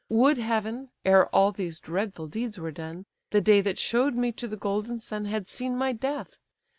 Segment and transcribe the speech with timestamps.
[0.09, 4.47] Would heaven, ere all these dreadful deeds were done, The day that show'd me to
[4.47, 6.39] the golden sun Had seen my death!